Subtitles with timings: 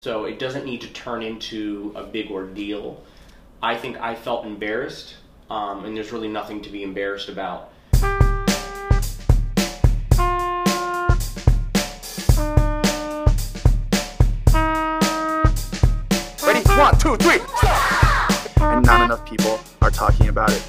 [0.00, 3.02] So it doesn't need to turn into a big ordeal.
[3.60, 5.16] I think I felt embarrassed,
[5.50, 7.72] um, and there's really nothing to be embarrassed about.
[16.44, 16.62] Ready?
[16.78, 17.40] One, two, three.
[18.60, 20.62] And not enough people are talking about it.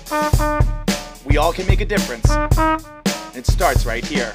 [1.23, 2.25] We all can make a difference.
[3.35, 4.33] It starts right here.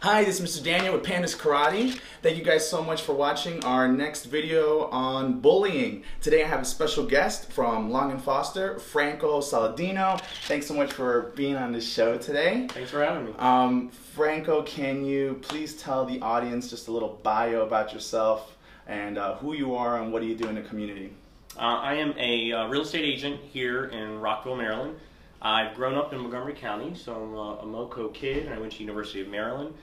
[0.00, 0.62] Hi, this is Mr.
[0.62, 1.98] Daniel with Pandas Karate.
[2.22, 6.04] Thank you guys so much for watching our next video on bullying.
[6.20, 10.20] Today I have a special guest from Long and Foster, Franco Saladino.
[10.44, 12.68] Thanks so much for being on this show today.
[12.70, 13.32] Thanks for having me.
[13.40, 19.18] Um, Franco, can you please tell the audience just a little bio about yourself and
[19.18, 21.12] uh, who you are and what do you do in the community?
[21.56, 24.96] Uh, I am a uh, real estate agent here in Rockville, Maryland.
[25.40, 28.72] I've grown up in Montgomery County, so I'm a, a MoCo kid, and I went
[28.72, 29.74] to the University of Maryland.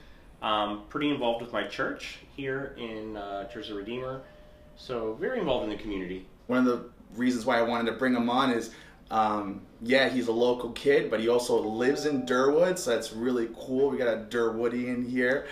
[0.42, 4.20] Um, pretty involved with my church here in uh, Church of Redeemer,
[4.76, 6.26] so very involved in the community.
[6.46, 8.70] One of the reasons why I wanted to bring him on is,
[9.10, 13.48] um, yeah, he's a local kid, but he also lives in Derwood, so that's really
[13.58, 13.88] cool.
[13.88, 15.46] We got a Derwoodian here.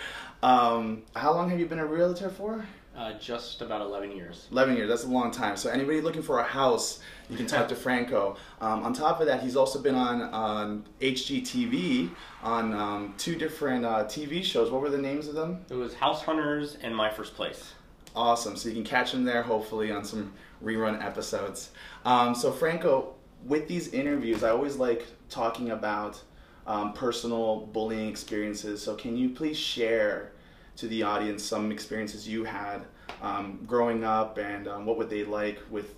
[0.45, 2.63] Um, how long have you been a realtor for?
[2.95, 4.47] Uh, just about 11 years.
[4.51, 5.57] 11 years, that's a long time.
[5.57, 6.99] So anybody looking for a house,
[7.31, 8.37] you can talk to Franco.
[8.61, 12.11] Um, on top of that, he's also been on, on HGTV
[12.43, 14.69] on um, two different uh, TV shows.
[14.69, 15.65] What were the names of them?
[15.71, 17.73] It was House Hunters and My First Place.
[18.15, 18.55] Awesome.
[18.55, 20.31] So you can catch him there, hopefully, on some
[20.63, 21.71] rerun episodes.
[22.05, 26.21] Um, so Franco, with these interviews, I always like talking about
[26.67, 28.83] um, personal bullying experiences.
[28.83, 30.33] So can you please share
[30.77, 32.85] to the audience some experiences you had
[33.21, 35.93] um, growing up and um, what would they like with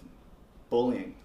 [0.69, 1.15] bullying?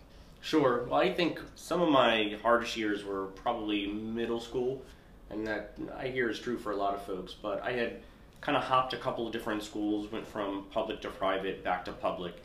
[0.41, 0.85] Sure.
[0.91, 4.83] Well, I think some of my hardest years were probably middle school,
[5.31, 7.33] and that I hear is true for a lot of folks.
[7.33, 8.01] But I had
[8.41, 11.93] kind of hopped a couple of different schools, went from public to private, back to
[11.93, 12.43] public,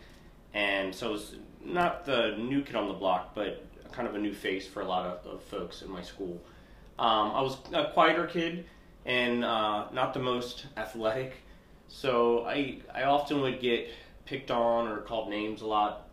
[0.54, 1.36] and so I was
[1.66, 4.86] not the new kid on the block, but kind of a new face for a
[4.86, 6.40] lot of, of folks in my school.
[7.00, 8.66] Um, I was a quieter kid
[9.08, 11.34] and uh, not the most athletic,
[11.88, 13.90] so I I often would get
[14.26, 16.10] picked on or called names a lot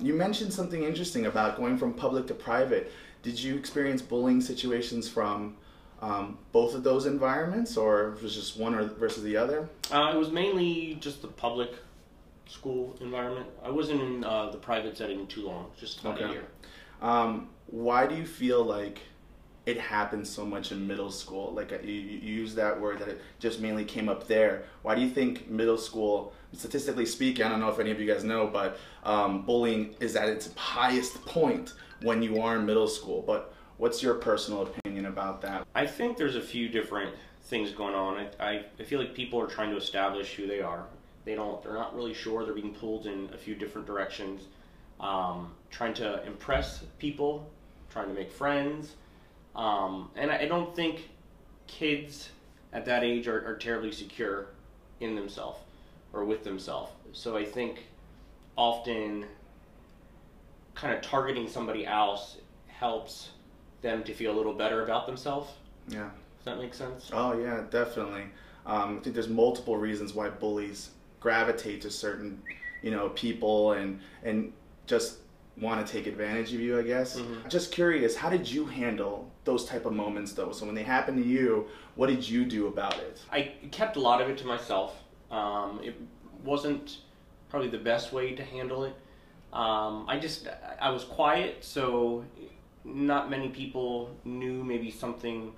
[0.00, 2.90] You mentioned something interesting about going from public to private.
[3.22, 5.56] Did you experience bullying situations from
[6.00, 9.68] um, both of those environments, or was just one or versus the other?
[9.90, 11.72] Uh, it was mainly just the public
[12.46, 13.46] school environment.
[13.62, 16.44] I wasn't in uh, the private setting too long, just about a year.
[17.02, 19.00] Um, why do you feel like
[19.68, 21.52] it happens so much in middle school?
[21.52, 24.64] Like you, you use that word that it just mainly came up there.
[24.80, 28.06] Why do you think middle school, statistically speaking, I don't know if any of you
[28.06, 32.88] guys know, but um, bullying is at its highest point when you are in middle
[32.88, 33.22] school.
[33.26, 35.66] But what's your personal opinion about that?
[35.74, 38.16] I think there's a few different things going on.
[38.16, 40.86] I, I, I feel like people are trying to establish who they are.
[41.26, 41.62] They don't.
[41.62, 42.46] They're not really sure.
[42.46, 44.44] They're being pulled in a few different directions.
[44.98, 47.50] Um, trying to impress people,
[47.90, 48.94] trying to make friends,
[49.58, 51.08] um, and I, I don't think
[51.66, 52.30] kids
[52.72, 54.46] at that age are, are terribly secure
[55.00, 55.58] in themselves
[56.12, 56.92] or with themselves.
[57.12, 57.86] So I think
[58.56, 59.26] often
[60.74, 62.36] kind of targeting somebody else
[62.68, 63.30] helps
[63.82, 65.50] them to feel a little better about themselves.
[65.88, 66.08] Yeah.
[66.38, 67.10] Does that make sense?
[67.12, 68.24] Oh yeah, definitely.
[68.64, 72.40] Um, I think there's multiple reasons why bullies gravitate to certain,
[72.82, 74.52] you know, people and and
[74.86, 75.18] just
[75.60, 76.78] want to take advantage of you.
[76.78, 77.18] I guess.
[77.18, 77.48] Mhm.
[77.48, 80.52] Just curious, how did you handle those type of moments though?
[80.52, 83.20] So when they happen to you, what did you do about it?
[83.30, 85.02] I kept a lot of it to myself.
[85.30, 85.94] Um, it
[86.44, 86.98] wasn't
[87.48, 88.94] probably the best way to handle it.
[89.52, 90.46] Um, I just
[90.80, 92.24] I was quiet, so
[92.84, 95.52] not many people knew maybe something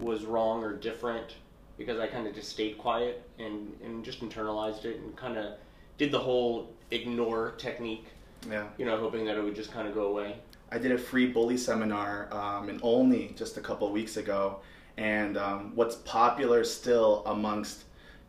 [0.00, 1.36] was wrong or different
[1.78, 5.54] because I kind of just stayed quiet and, and just internalized it and kind of
[5.98, 8.06] did the whole ignore technique,
[8.50, 8.64] Yeah.
[8.78, 10.36] you know, hoping that it would just kind of go away.
[10.70, 14.60] I did a free bully seminar um, in Olney just a couple of weeks ago,
[14.96, 17.84] and um, what's popular still amongst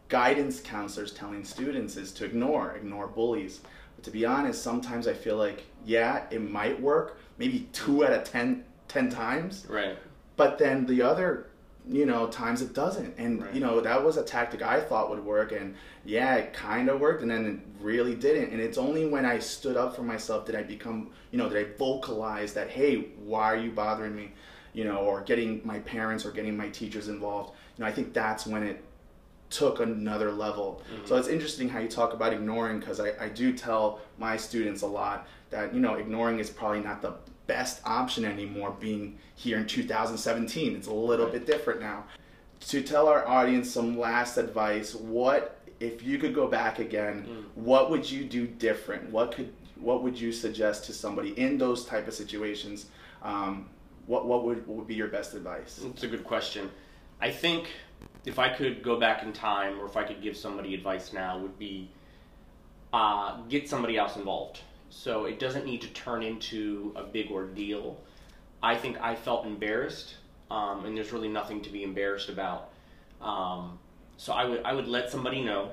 [0.10, 3.62] guidance counselors telling students is to ignore, ignore bullies.
[3.96, 8.14] But to be honest, sometimes I feel like, yeah, it might work, maybe two out
[8.14, 9.98] of ten, 10 times, Right.
[10.36, 11.48] but then the other
[11.88, 13.14] you know times it doesn't.
[13.18, 13.54] And Right.
[13.54, 17.00] you know that was a tactic i thought would work and yeah it kind of
[17.00, 18.52] worked and then it really didn't.
[18.52, 21.58] And it's only when i stood up for myself did i become you know did
[21.66, 24.32] i vocalize that hey why are you bothering me?
[24.74, 27.54] You know or getting my parents or getting my teachers involved.
[27.78, 28.84] You know i think that's when it
[29.56, 33.54] took another level so it's interesting how you talk about ignoring because I, I do
[33.54, 37.14] tell my students a lot that you know ignoring is probably not the
[37.48, 41.34] best option anymore being here in 2017 it's a little Right.
[41.36, 42.04] bit different now
[42.72, 47.44] to tell our audience some last advice what if you could go back again, Mm.
[47.64, 49.10] what would you do different?
[49.12, 52.86] What could what would you suggest to somebody in those type of situations?
[53.22, 53.68] Um,
[54.08, 55.82] what what would what would be your best advice?
[55.84, 56.72] It's a good question.
[57.20, 57.68] I think
[58.26, 61.38] if I could go back in time, or if I could give somebody advice now,
[61.38, 61.90] would be
[62.94, 64.62] uh, get somebody else involved.
[64.90, 68.00] So it doesn't need to turn into a big ordeal.
[68.64, 70.16] I think I felt embarrassed,
[70.50, 72.70] um, and there's really nothing to be embarrassed about.
[73.22, 73.78] Um,
[74.18, 75.72] so I would I would let somebody know,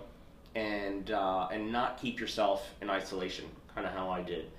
[0.54, 4.50] and uh, and not keep yourself in isolation, kind of how I did.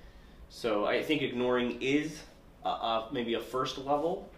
[0.48, 2.20] So I think ignoring is
[2.64, 4.28] uh, uh, maybe a first level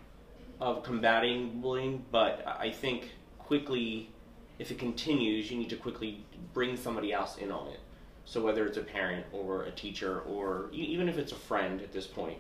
[0.61, 4.11] of combating bullying, but I think quickly,
[4.59, 6.25] if it continues, you need to quickly
[6.55, 7.81] bring somebody else in on it.
[8.25, 11.93] So whether it's a parent or a teacher or even if it's a friend at
[11.93, 12.39] this point,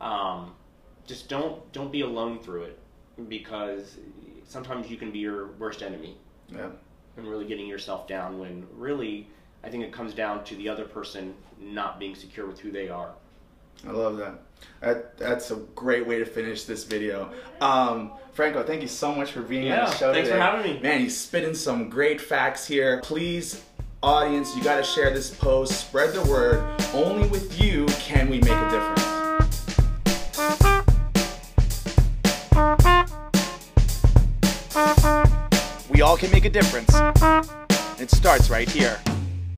[0.00, 0.52] um,
[1.06, 2.78] just don't don't be alone through it
[3.28, 3.96] because
[4.44, 6.16] sometimes you can be your worst enemy
[6.48, 6.70] Yeah.
[7.16, 9.28] and really getting yourself down when really
[9.64, 12.88] I think it comes down to the other person not being secure with who they
[12.88, 13.14] are.
[13.86, 14.38] I love that.
[14.80, 15.18] that.
[15.18, 17.32] That's a great way to finish this video.
[17.60, 20.22] Um, Franco, thank you so much for being on the show today.
[20.22, 20.80] thanks for having me.
[20.80, 23.00] Man, he's spitting some great facts here.
[23.02, 23.62] Please,
[24.02, 26.64] audience, you got to share this post, spread the word.
[26.94, 29.12] Only with you can we make a difference.
[35.90, 36.92] We all can make a difference.
[38.00, 38.98] It starts right here.